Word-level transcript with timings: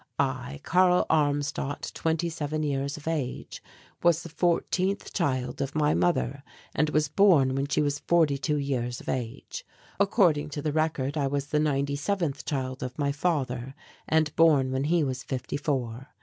I, 0.17 0.59
Karl 0.63 1.05
Armstadt, 1.11 1.91
twenty 1.93 2.27
seven 2.27 2.63
years 2.63 2.97
of 2.97 3.07
age, 3.07 3.61
was 4.01 4.23
the 4.23 4.29
fourteenth 4.29 5.13
child 5.13 5.61
of 5.61 5.75
my 5.75 5.93
mother 5.93 6.41
and 6.73 6.89
was 6.89 7.07
born 7.07 7.53
when 7.53 7.67
she 7.67 7.83
was 7.83 7.99
forty 7.99 8.39
two 8.39 8.55
years 8.57 8.99
of 8.99 9.07
age. 9.07 9.63
According 9.99 10.49
to 10.53 10.61
the 10.63 10.71
record 10.73 11.17
I 11.17 11.27
was 11.27 11.45
the 11.49 11.59
ninety 11.59 11.95
seventh 11.95 12.45
child 12.45 12.81
of 12.81 12.97
my 12.97 13.11
father 13.11 13.75
and 14.07 14.35
born 14.35 14.71
when 14.71 14.85
he 14.85 15.03
was 15.03 15.21
fifty 15.21 15.55
four. 15.55 16.07